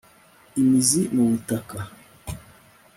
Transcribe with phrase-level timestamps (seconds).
[0.61, 1.79] imizi mu butaka